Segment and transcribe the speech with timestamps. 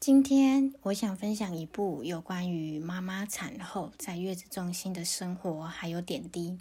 [0.00, 6.56] 今天我想分享一部有关于妈妈产后在月子中心的生活还有点滴。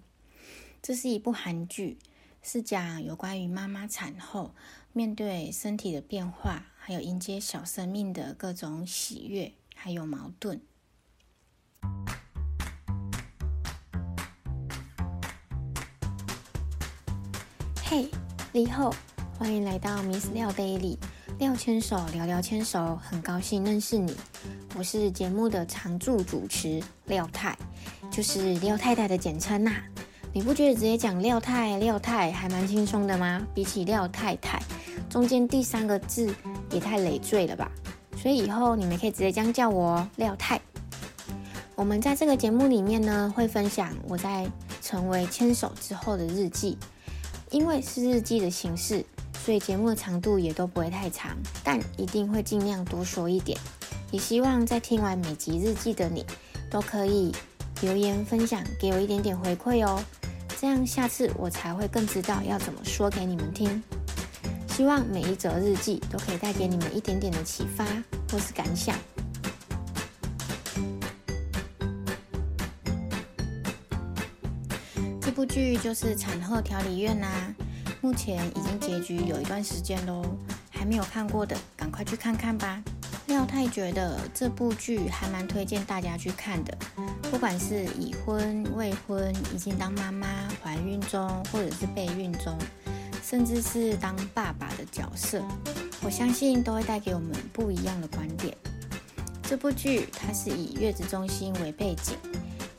[0.82, 2.00] 这是一部韩剧，
[2.42, 4.56] 是讲有关于妈妈产后
[4.92, 10.60] 面对身体的变化，还有迎接小生命的各种喜悦还有矛盾。
[17.84, 18.10] 嘿，
[18.52, 18.92] 李后，
[19.38, 20.98] 欢迎来到 Miss 廖 Daily。
[21.40, 24.16] 廖牵手聊聊牵手，很高兴认识你。
[24.76, 27.56] 我是节目的常驻主持廖太，
[28.10, 29.72] 就是廖太太的简称呐。
[30.34, 33.46] 你不觉得直接讲廖太廖太还蛮轻松的吗？
[33.54, 34.60] 比起廖太太，
[35.10, 36.34] 中间第三个字
[36.72, 37.72] 也太累赘了吧？
[38.16, 40.60] 所以以后你们可以直接这样叫我廖太。
[41.76, 44.50] 我们在这个节目里面呢，会分享我在
[44.82, 46.76] 成为牵手之后的日记，
[47.52, 49.06] 因为是日记的形式。
[49.48, 53.58] 所以节目的长度也都不会太长，但一定会尽量多说一点。
[54.12, 56.26] 也希望在听完每集日记的你，
[56.70, 57.34] 都可以
[57.80, 60.04] 留言分享，给我一点点回馈哦。
[60.60, 63.82] 这样下次我才会更知道要怎么说给你们听。
[64.68, 67.86] 希望每一则日记都可以带给你们一点点的启发
[68.30, 68.98] 或是感想。
[75.22, 77.56] 这部剧就是产后调理院啦。
[78.08, 80.24] 目前已经结局有一段时间喽，
[80.70, 82.82] 还没有看过的，赶快去看看吧。
[83.26, 86.78] 廖太觉得这部剧还蛮推荐大家去看的，
[87.30, 90.26] 不管是已婚、未婚、已经当妈妈、
[90.64, 92.58] 怀孕中，或者是备孕中，
[93.22, 95.44] 甚至是当爸爸的角色，
[96.02, 98.56] 我相信都会带给我们不一样的观点。
[99.44, 102.16] 这部剧它是以月子中心为背景，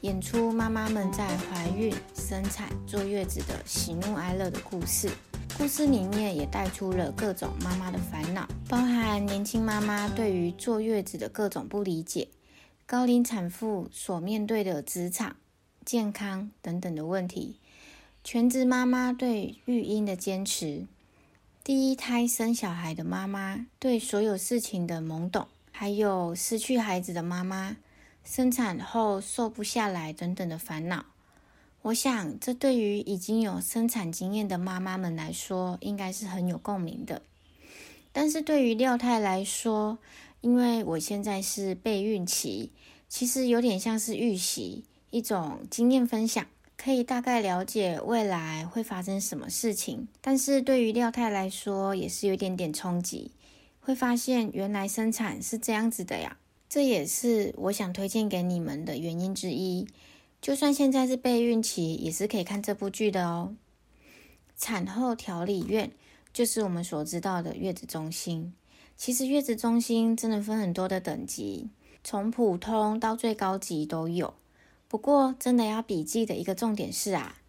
[0.02, 1.92] 演出妈妈们在怀孕。
[2.14, 5.10] 生产坐月子的喜怒哀乐的故事，
[5.56, 12.28] 故事里面也带出了各种妈妈的烦恼，包含年轻妈妈对于坐月子的各种不理解，
[12.84, 15.36] 高龄产妇所面对的职场、
[15.86, 17.56] 健康等等的问题，
[18.22, 20.86] 全职妈妈对育婴的坚持，
[21.64, 27.78] 第一胎生小孩的妈妈对所有事情的懵懂，还有失去孩子的妈妈
[28.30, 31.06] 生产后瘦不下来等等的烦恼。
[31.80, 37.22] 我想，这对于已经有生产经验的妈妈们来说，应该是很有共鸣的。
[38.12, 39.98] 但是对于廖太来说，
[40.42, 42.70] 因为我现在是备孕期，
[43.08, 46.44] 其实有点像是预习，一种经验分享，
[46.76, 50.06] 可以大概了解未来会发生什么事情。
[50.20, 53.30] 但是对于廖太来说，也是有点点冲击，
[53.80, 56.36] 会发现原来生产是这样子的呀。
[56.68, 59.86] 这也是我想推荐给你们的原因之一。
[60.40, 63.56] 就算现在是备孕期，也是可以看这部剧的哦。
[64.56, 65.92] 产后调理院
[66.32, 68.52] 就是我们所知道的月子中心。
[68.96, 71.70] 其实月子中心真的分很多的等级，
[72.04, 74.34] 从普通到最高级都有。
[74.88, 77.40] 不过真的要笔记的一个重点是啊，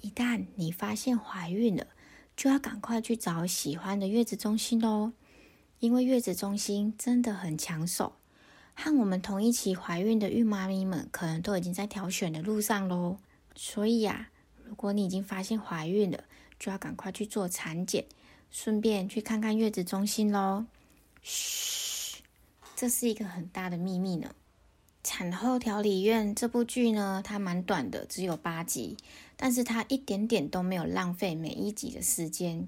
[0.00, 1.86] 一旦你发现怀孕了，
[2.36, 5.12] 就要赶快去找喜欢的月子中心哦，
[5.78, 8.14] 因为月子中心真的很抢手。
[8.74, 13.18] 和我们同一期怀孕的孕妈咪们，可能都已经在挑选的路上喽。
[13.54, 14.30] 所以呀，
[14.64, 16.24] 如果你已经发现怀孕了，
[16.58, 18.04] 就要赶快去做产检，
[18.50, 20.66] 顺便去看看月子中心喽。
[21.22, 22.22] 嘘，
[22.74, 24.34] 这是一个很大的秘密呢。
[25.02, 28.96] 产后调理院这部剧呢，它蛮短的，只有八集，
[29.36, 32.66] 但是它一点点都没有浪费每一集的时间。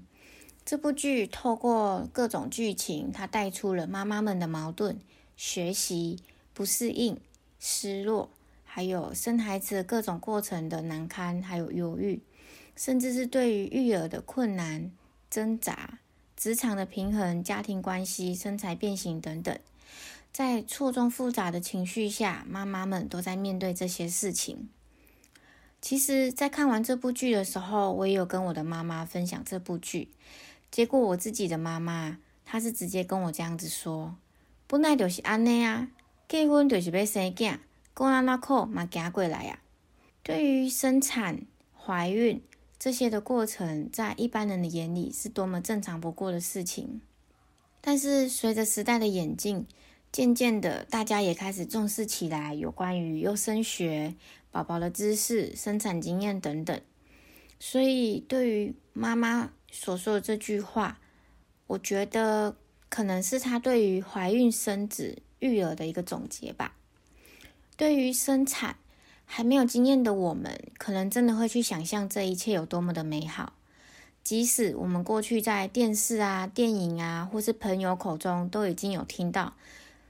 [0.63, 4.99] 这部剧透过各种剧情，它带出了妈妈们的矛盾。
[5.37, 6.19] 学习
[6.53, 7.17] 不适应、
[7.59, 8.31] 失落，
[8.65, 12.19] 还有生孩子的各种过程的难堪，还有忧郁，
[12.75, 14.91] 甚至是对于育儿的困难、
[15.29, 15.99] 挣扎、
[16.35, 19.57] 职场的平衡、家庭关系、身材变形等等，
[20.33, 24.67] 在错综复杂的情绪下，妈妈们都在面对这些事情。
[25.79, 30.09] 其实，在看完这部剧的时候，我也有跟我的妈妈分享这部剧，
[30.71, 34.15] 结果我自己的妈妈，她是直接跟我这样子说。
[34.69, 35.87] 本来就是安尼啊，
[36.27, 37.59] 结婚就是要生囝，
[37.93, 39.59] 过安那苦嘛行过来呀。
[40.21, 41.43] 对于生产、
[41.73, 42.43] 怀孕
[42.77, 46.99] 这些的过程，在一般人的眼里是多么正常不过的事情。
[47.79, 49.65] 但是随着时代的演进，
[50.11, 54.15] 渐渐的大家也开始重视起来有关于优生学、
[54.51, 56.81] 宝宝的知识、生产经验等等。
[57.57, 60.99] 所以对于妈妈所说的这句话，
[61.67, 62.57] 我觉得。
[62.89, 66.73] 可能是他对于怀孕生子育儿的一个总结吧。
[67.75, 68.77] 对于生产
[69.25, 73.53] 还没有经验的我们，可能真的会去想象这一切有多么的美好。
[74.23, 79.53] 即使我们过去在电视啊、电影啊，或是朋友口中都已经有听到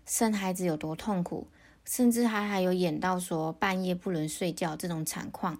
[0.06, 1.48] 生孩子有多痛苦，
[1.86, 5.60] 甚至还还有演到说半夜不能睡觉这种惨况。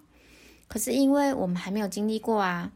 [0.68, 2.72] 可是因为我们还没有经历过啊，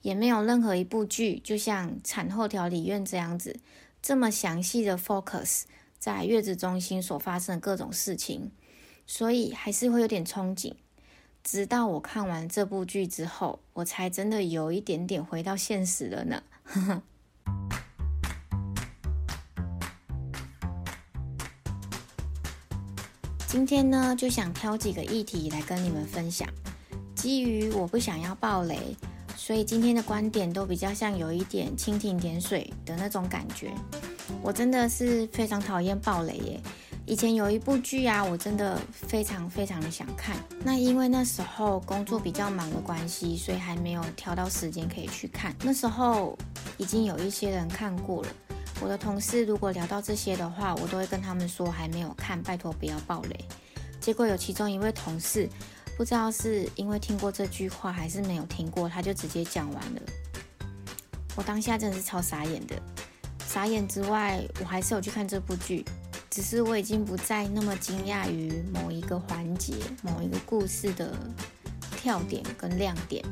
[0.00, 3.58] 也没有任何一部剧就像产后调理院这样子，
[4.06, 5.62] 这么详细的 focus
[5.98, 8.52] 在月子中心所发生的各种事情，
[9.04, 10.74] 所以还是会有点憧憬。
[11.42, 16.40] 直到我看完这部剧之后，我才真的有一点点回到现实了呢。
[23.48, 26.48] 今天呢，就想挑几个议题来跟你们分享。
[27.16, 28.96] 基于我不想要爆雷，
[29.46, 33.72] 所以今天的观点都比较像有一点蜻蜓点水的那种感觉。
[34.42, 36.60] 我真的是非常讨厌爆雷耶！
[37.06, 40.36] 以前有一部剧啊，我真的非常非常的想看。
[40.64, 45.54] 那因为那时候工作比较忙的关系，所以还没有挑到时间可以去看。
[45.62, 46.36] 那时候
[46.76, 48.28] 已经有一些人看过了。
[48.80, 53.44] 我的同事如果聊到这些的话，我都会跟他们说还没有看，拜托不要爆雷。
[54.00, 55.48] 结果有其中一位同事。
[55.96, 60.02] 不知道是因为听过这句话，还是没有听过，他就直接讲完了。
[61.34, 62.76] 我当下真的是超傻眼的，
[63.46, 65.84] 傻眼之外，我还是有去看这部剧，
[66.30, 71.16] 只是我已经不再那么惊讶于某一个环节、某一个故事的
[71.96, 73.24] 跳点跟亮点。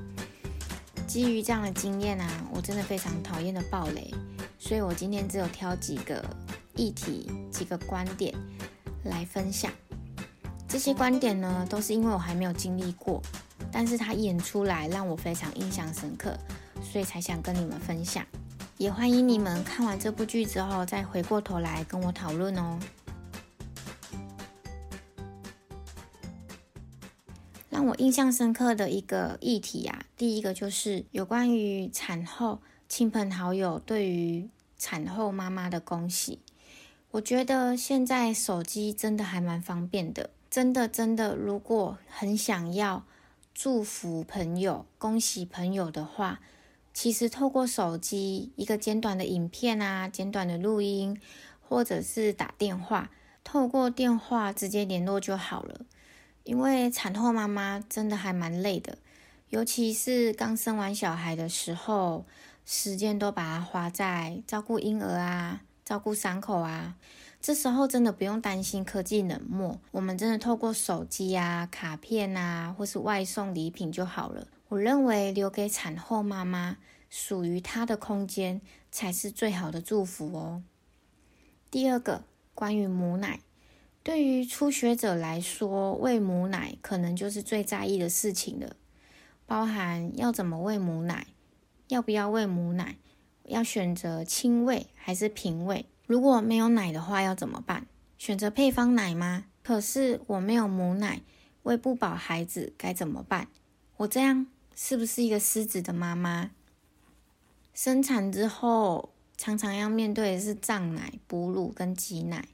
[1.06, 4.10] 基于这样的经验啊，我真的非常讨厌的暴雷，
[4.58, 6.24] 所以我今天只有挑几个
[6.76, 8.34] 议题、几个观点
[9.04, 9.70] 来分享。
[10.74, 13.22] 这些观点呢，都是因为我还没有经历过，
[13.70, 16.36] 但是他演出来让我非常印象深刻，
[16.82, 18.26] 所以才想跟你们分享。
[18.76, 22.76] 也欢迎你们看完这部剧之后，再回过头来跟我讨论哦。
[27.70, 36.40] 让我印象深刻的一个议题啊，第一个就是有关于产后亲朋好友对于产后妈妈的恭喜。
[37.12, 40.30] 我觉得现在手机真的还蛮方便的。
[40.54, 43.02] 真的，真的，如果很想要
[43.52, 46.38] 祝福朋友、恭喜朋友的话，
[46.92, 51.20] 其实透过手机一个简短的影片啊、简短的录音，
[51.60, 53.10] 或者是打电话，
[53.42, 55.80] 透过电话直接联络就好了。
[56.44, 58.98] 因为产后妈妈真的还蛮累的，
[59.48, 62.24] 尤其是刚生完小孩的时候，
[62.64, 66.94] 时间都把它花在照顾婴儿啊、照顾伤口啊。
[67.44, 74.48] 这时候真的不用担心科技冷漠，我们真的透过手机啊、卡片啊，或是外送礼品就好了。
[74.68, 76.78] 我认为留给产后妈妈
[77.10, 80.62] 属于她的空间才是最好的祝福哦。
[81.70, 82.24] 第二个，
[82.54, 83.40] 关于母奶，
[84.02, 88.74] 对于初学者来说，喂母奶可能就是最在意的事情了，
[89.44, 91.26] 包含要怎么喂母奶，
[91.88, 92.96] 要不要喂母奶，
[93.42, 95.84] 要选择亲喂还是平喂。
[96.06, 97.86] 如果没有奶的话要怎么办？
[98.18, 99.46] 选择配方奶吗？
[99.62, 101.22] 可是我没有母奶，
[101.62, 103.48] 喂不饱孩子该怎么办？
[103.96, 106.50] 我这样是不是一个失职的妈妈？
[107.72, 112.48] 生产之后常常要面对的是胀奶、哺乳跟挤奶，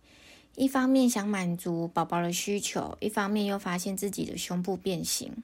[0.55, 5.43] 一方面想满足宝宝的需求，一方面又发现自己的胸部变形，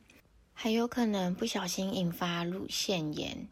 [0.54, 3.48] 还有可能不小心引发乳腺炎。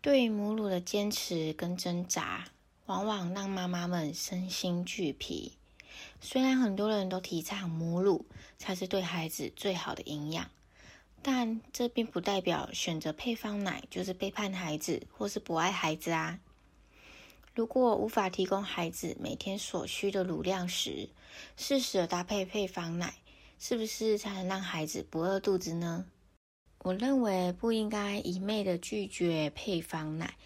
[0.00, 2.46] 对于母乳的坚持跟挣扎。
[2.88, 5.52] 往往让妈妈们身心俱疲。
[6.22, 8.24] 虽然很多人都提倡母乳
[8.56, 10.50] 才是对孩子最好的营养，
[11.20, 16.40] 但这并不代表选择配方奶就是背叛孩子或是不爱孩子啊。
[17.54, 21.10] 如果无法提供孩子每天所需的乳量时，
[21.58, 23.12] 适时的搭配配方奶，
[23.58, 26.06] 是不是才能让孩子不饿肚子呢？
[26.78, 30.36] 我认为不应该一昧的拒绝配方奶，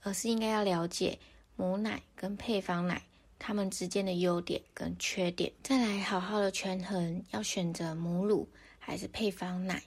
[0.00, 1.18] 而是应该要了解。
[1.60, 3.02] 母奶跟配方奶，
[3.38, 8.48] 它们之间的优点跟缺点，再来好好的权衡，要选择母乳
[8.78, 9.82] 还是配方奶。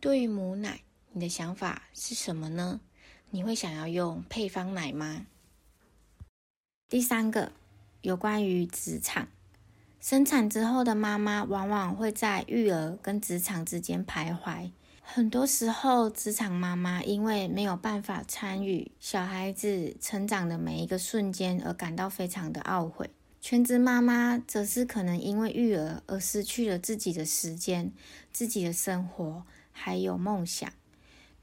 [0.00, 2.82] 对于母奶，你的想法是什么呢？
[3.30, 5.24] 你会想要用配方奶吗？
[6.90, 7.52] 第三个，
[8.02, 9.28] 有关于职场，
[9.98, 14.72] 生产之后的妈妈往往会在育儿跟职场之间徘徊。
[15.10, 23.06] 很多时候，职场妈妈因为没有办法参与小孩子成长的每一个瞬间而感到非常的懊悔；
[23.40, 27.90] 全职妈妈则是可能因为育儿而失去了自己的时间、
[28.30, 30.70] 自己的生活还有梦想。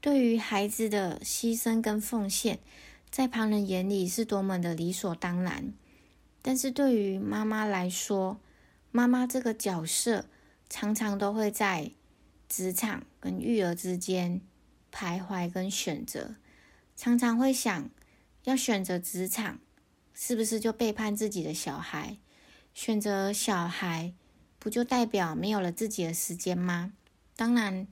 [0.00, 2.60] 对于孩子的牺牲跟奉献，
[3.10, 5.74] 在旁人眼里是多么的理所当然，
[6.40, 8.38] 但是对于妈妈来说，
[8.92, 10.26] 妈妈这个角色
[10.70, 11.90] 常常都会在。
[12.48, 14.40] 职场跟育儿之间
[14.92, 16.36] 徘徊跟选择，
[16.96, 17.90] 常常会想
[18.44, 19.58] 要选择职场，
[20.14, 22.16] 是不是就背叛自己的小孩？
[22.72, 24.12] 选择小孩，
[24.58, 26.92] 不就代表没有了自己的时间吗？
[27.34, 27.86] 当然，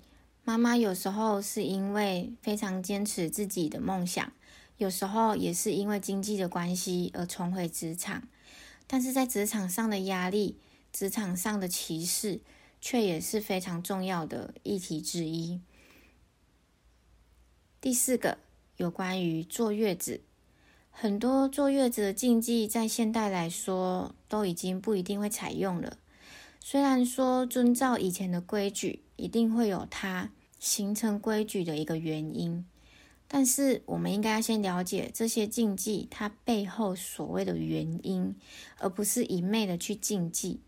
[0.45, 4.33] 妈妈有时候是因为非常坚持自己的梦想，
[4.77, 8.23] 有时候也是因为经济的关系而重回职场。
[8.87, 10.59] 但是在职场上的压力、
[10.93, 12.41] 职场上的歧视，
[12.85, 15.59] 却也是非常重要的议题之一。
[17.81, 18.37] 第四个，
[18.77, 20.21] 有关于坐月子。
[20.91, 25.97] 很多坐月子的禁忌，在现代来说都已经不一定会采用了。
[26.61, 32.67] 虽然说遵照以前的规矩，一定会有它形成规矩的一个原因，
[33.27, 38.37] 但是我们应该要先了解这些禁忌它背后所谓的原因，
[38.77, 40.61] 而不是一昧的去禁忌。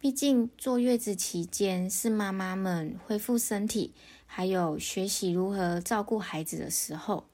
[0.00, 3.92] 毕竟坐月子期间是妈妈们恢复身体，
[4.24, 7.26] 还有学习如何照顾孩子的时候。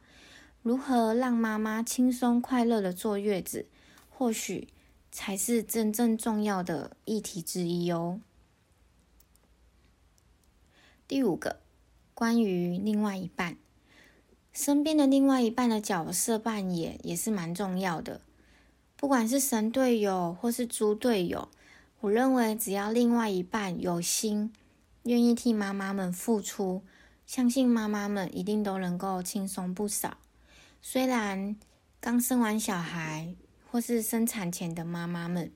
[0.62, 3.66] 如何让妈妈轻松快乐的坐月子，
[4.10, 4.66] 或许
[5.12, 8.20] 才是真正重要的议题之一哦。
[11.06, 11.60] 第五个，
[12.14, 13.56] 关于另外一半，
[14.52, 18.20] 身边的另外一半的角色扮演也是蛮重要的。
[18.96, 21.48] 不管是神队友或是猪队友，
[22.00, 24.52] 我认为只要另外一半有心，
[25.04, 26.82] 愿意替妈妈们付出，
[27.26, 30.18] 相信妈妈们一定都能够轻松不少。
[30.80, 31.56] 虽然
[32.00, 33.34] 刚生完小孩
[33.70, 35.50] 或是生产前的妈妈们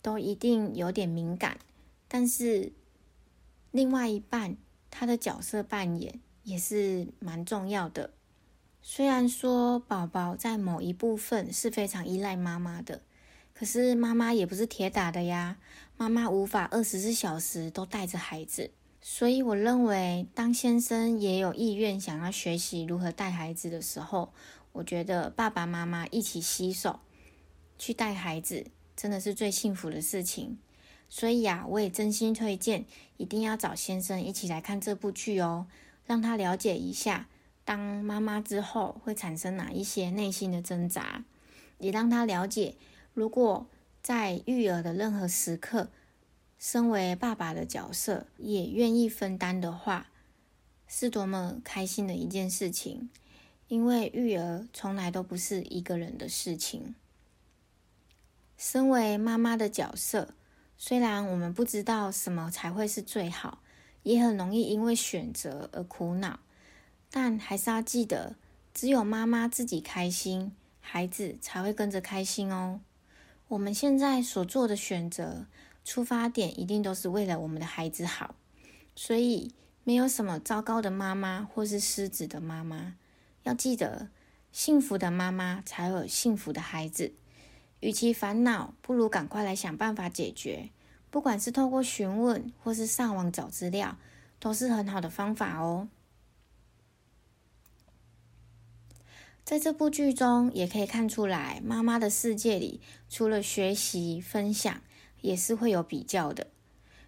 [0.00, 1.58] 都一定有点敏感，
[2.08, 2.72] 但是
[3.70, 4.56] 另外一半
[4.90, 8.14] 他的角色扮演也是蛮重要的。
[8.80, 13.02] 虽然说宝宝在某一部分是非常依赖妈妈的，
[13.54, 15.56] 可是妈妈也不是铁打的呀，
[15.96, 18.72] 妈妈无法二十四小时都带着孩子。
[19.00, 24.32] 所以，我认为，当先生也有意愿想要学习如何带孩子的时候，
[24.72, 27.00] 我觉得爸爸妈妈一起携手
[27.78, 30.58] 去带孩子，真的是最幸福的事情。
[31.08, 32.86] 所以啊，我也真心推荐，
[33.18, 35.66] 一定要找先生一起来看这部剧哦，
[36.06, 37.28] 让他了解一下
[37.64, 41.22] 当妈妈之后会产生哪一些内心的挣扎，
[41.78, 42.74] 也让他了解，
[43.14, 43.66] 如果
[44.02, 45.88] 在育儿的任何时刻。
[46.56, 50.06] 身为爸爸的角色，也愿意分担的话，
[50.88, 53.10] 是多么开心的一件事情。
[53.68, 56.94] 因为育儿从来都不是一个人的事情。
[58.56, 60.32] 身为妈妈的角色，
[60.78, 63.58] 虽然我们不知道什么才会是最好，
[64.02, 66.40] 也很容易因为选择而苦恼，
[67.10, 68.36] 但还是要记得，
[68.72, 72.80] 只有妈妈自己开心，孩子才会跟着开心哦。
[73.54, 75.46] 我们现在所做的选择。
[75.84, 78.34] 出发点一定都是为了我们的孩子好，
[78.96, 79.52] 所以
[79.84, 82.96] 没有什么糟糕的妈妈或是失职的妈妈。
[83.42, 84.08] 要记得，
[84.50, 87.12] 幸福的妈妈才有幸福的孩子。
[87.80, 90.70] 与其烦恼，不如赶快来想办法解决。
[91.10, 93.98] 不管是透过询问或是上网找资料，
[94.40, 95.88] 都是很好的方法哦。
[99.44, 104.80] 在这部剧中，也可以看出来，妈妈的世界里，除了学习分享。
[105.20, 106.48] 也是会有比较的，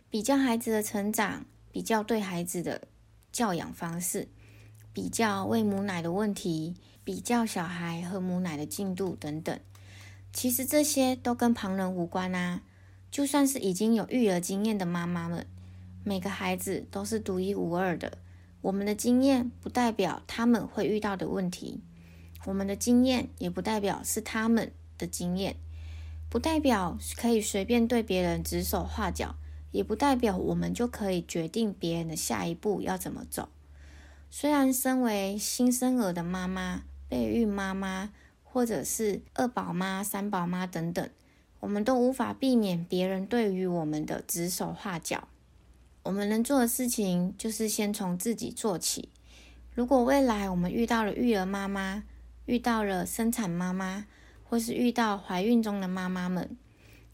[0.08, 2.88] 比较孩子的成长，比较对孩子的
[3.30, 4.28] 教养方式，
[4.94, 9.60] 比较喂母奶的问题，比较小孩喝母奶的进度等等。
[10.32, 12.62] 其实这些都跟旁人无关啊。
[13.10, 15.46] 就算是已经有育儿经验的妈妈们，
[16.02, 18.16] 每个孩子都是独一无二的。
[18.62, 21.82] 我们的经验不代表他们会遇到的问题，
[22.46, 25.56] 我们的经验也不代表是他们的经验。
[26.28, 29.36] 不代表可以随便对别人指手画脚，
[29.70, 33.48] 也不代表我们就可以决定别人的下一步要怎么走。
[34.30, 38.10] 虽然身为新生儿的妈妈、备孕妈妈，
[38.42, 41.08] 或者是二宝妈、三宝妈等等，
[41.60, 45.28] 我们都无法避免别人对于我们的指手画脚。
[46.02, 49.08] 我们能做的事情就是先从自己做起。
[49.74, 52.04] 如果未来我们遇到了育儿妈妈，
[52.46, 54.06] 遇到了生产妈妈，
[54.44, 56.56] 或是遇到怀孕中的妈妈们，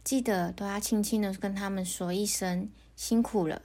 [0.04, 3.62] 记得都要轻轻的跟他们说一声辛苦了，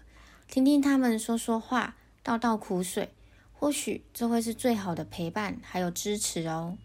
[0.47, 3.09] 听听他们说说话，倒倒苦水，
[3.51, 6.77] 或许这会是最好的陪伴还有支持哦。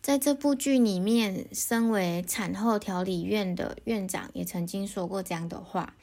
[0.00, 5.94] 在这部剧里面，身为产后调理院的院长也曾经说过这样的话：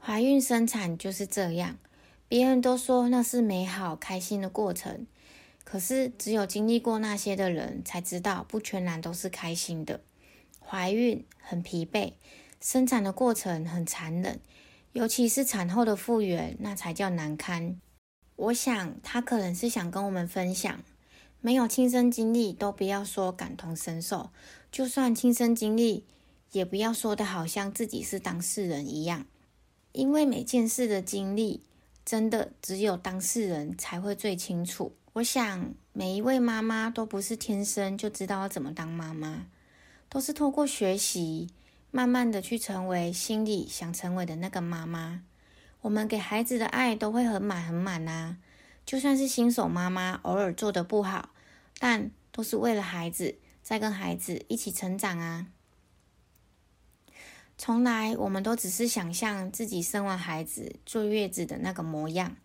[0.00, 1.76] 怀孕生产就是这样，
[2.26, 5.06] 别人都说那是美好开心的过程。
[5.68, 10.00] 可是，只有经历过那些的人才知道，不全然都是开心的。
[10.60, 12.12] 怀孕很疲惫，
[12.60, 14.38] 生产的过程很残忍，
[14.92, 17.80] 尤其是产后的复原，那才叫难堪。
[18.36, 20.84] 我想，他可能是想跟我们分享，
[21.40, 24.30] 没有亲身经历，都不要说感同身受。
[24.70, 26.04] 就算亲身经历，
[26.52, 29.26] 也不要说的好像自己是当事人一样，
[29.90, 31.64] 因为每件事的经历，
[32.04, 34.92] 真的只有当事人才会最清楚。
[35.16, 39.46] 我想每一位妈妈都不是天生就知道要怎么当妈妈，
[40.10, 41.48] 都是透过学习，
[41.90, 45.22] 慢慢的去成为心里想成为的那个妈妈。
[45.80, 48.36] 我们给孩子的爱都会很满很满啊，
[48.84, 51.30] 就算是新手妈妈，偶尔做的不好，
[51.78, 55.46] 但都是为了孩子，在跟孩子一起成长啊。
[57.56, 62.36] 从来我们都只是想象自己生完孩子坐月子的那个模样，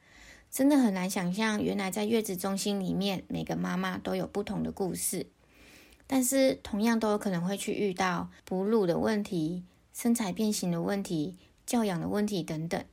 [0.51, 5.27] 真的很难想象，原来在月子中心里面，每个妈妈都有不同的故事，
[6.05, 12.83] 但是同样都有可能会去遇到哺乳的问题、身材变形的问题、教养的问题等等。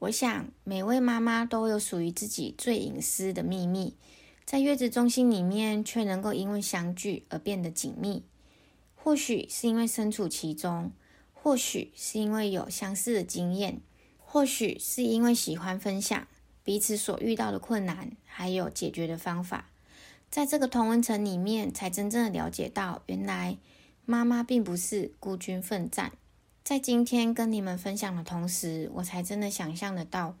[0.00, 3.96] 我想每位妈妈都有属于自己最隐私的秘密，
[4.44, 8.22] 在月子中心里面却能够因为相聚而变得紧密，
[8.94, 10.92] 或许是因为身处其中。
[11.32, 13.80] 或许是因为有相似的经验，
[14.18, 16.26] 或许是因为喜欢分享
[16.68, 19.70] 彼此所遇到的困难，还有解决的方法。
[20.30, 23.56] 在这个同温层里面，才真正的了解到，原来
[24.04, 26.12] 妈妈并不是孤军奋战。
[26.62, 30.36] 在今天跟你们分享的同时，我才真的想象得到，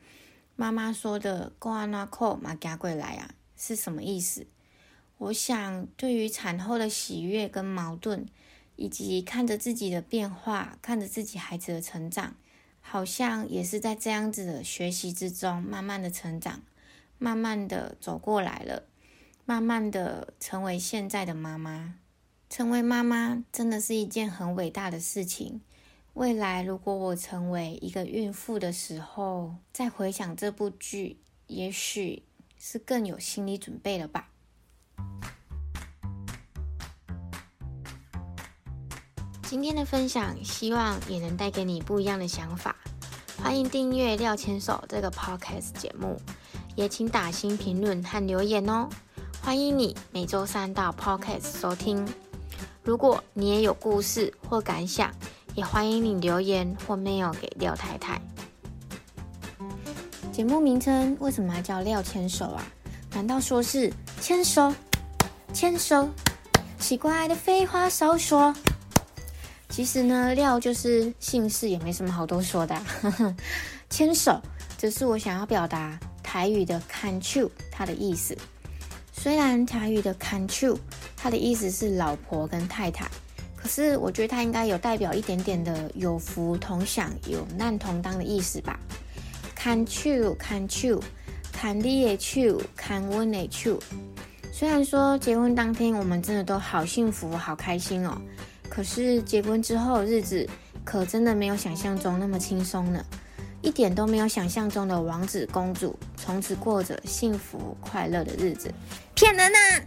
[0.54, 4.46] 妈妈说的“过安那扣马加贵来啊”是什么意思。
[5.16, 8.26] 我想，对于产后的喜悦跟矛盾。
[8.76, 12.36] 以及看着自己的变化，看着自己孩子的成长，
[12.90, 16.62] 好像也是在这样子的学习之中，慢慢的成长，
[17.18, 18.84] 慢慢的走过来了，
[19.44, 21.96] 慢慢的成为现在的妈妈。
[22.48, 25.60] 成为妈妈真的是一件很伟大的事情。
[26.14, 32.22] 未来如果我成为一个孕妇的时候，再回想这部剧，也许
[32.58, 34.30] 是更有心理准备了吧。
[39.50, 42.76] 今天的分享，希望也能带给你不一样的想法。
[43.42, 46.20] 欢迎订阅廖牵手这个 podcast 节目，
[46.76, 48.86] 也请打新评论和留言哦。
[49.40, 52.06] 欢迎你每周三到 podcast 收听。
[52.82, 55.10] 如果你也有故事或感想，
[55.54, 58.20] 也欢迎你留言或 mail 给廖太太。
[60.30, 62.62] 节目名称为什么叫廖牵手啊？
[63.14, 64.70] 难道说是牵手？
[65.54, 66.06] 牵手？
[66.78, 68.54] 奇怪的废话少说。
[69.68, 72.76] 其实呢，廖就是姓氏，也没什么好多说的。
[73.88, 74.40] 牵手，
[74.76, 78.36] 这是我想要表达台语的 “canchu” 它的意思。
[79.12, 80.76] 虽然台语的 “canchu”
[81.16, 83.08] 它的意思是老婆跟太太，
[83.56, 88.78] 可是我觉得它应该有代表一点点的有福同享、有难同当的意思吧。
[89.56, 91.00] canchu，canchu，
[91.52, 93.78] 看你的手，看我的手。
[94.52, 98.20] 虽然说结婚当天我们真的都好幸福、好开心哦。
[98.78, 100.48] 可是结婚之后日子
[100.84, 103.04] 可真的没有想象中那么轻松呢，
[103.60, 108.72] 一点都没有想象中的王子公主从此过着幸福快乐的日子，
[109.16, 109.82] 骗人呐！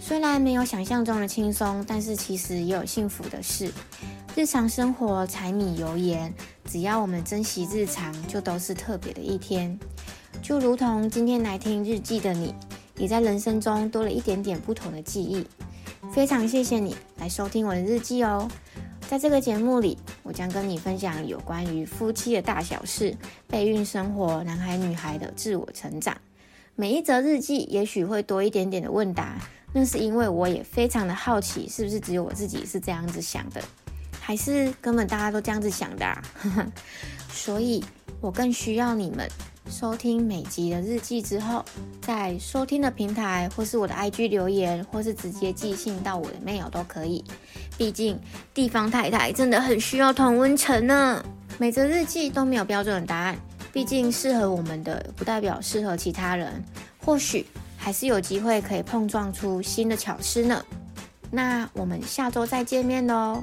[0.00, 3.70] 虽然没有想象中的轻松，但是其实也有幸福的事。
[4.34, 6.32] 日常生活柴米油盐，
[6.64, 9.78] 只要我们珍惜日常，就都是特别的一天。
[10.40, 12.54] 就如同今天来听日记的你，
[12.96, 15.46] 也在人生中多了一点点不同的记忆。
[16.14, 18.48] 非常谢谢你来收听我的日记哦，
[19.08, 23.16] 在这个节目里，我将跟你分享有关于夫妻的大小事、
[23.48, 26.16] 备孕生活、男孩女孩的自我成长。
[26.76, 29.40] 每一则日记也许会多一点点的问答，
[29.72, 33.60] 那是因为我也非常的好奇，是不是只有我自己是这样子想的，
[34.20, 36.22] 还是根本大家都这样子想的啊？
[37.28, 37.84] 所以
[38.20, 39.28] 我更需要你们。
[39.70, 41.64] 收听每集的日记之后，
[42.00, 47.24] 在收听的平台或是我的 IG 留言，或是直接寄信到我的 mail 都可以。
[47.76, 48.18] 毕竟
[48.52, 51.24] 地方太太真的很需要同温层呢。
[51.58, 53.36] 每则日记都没有标准的答案，
[53.72, 56.62] 毕竟适合我们的不代表适合其他人。
[56.98, 57.46] 或许
[57.76, 60.64] 还是有机会可以碰撞出新的巧思呢。
[61.30, 63.42] 那我们下周再见面喽。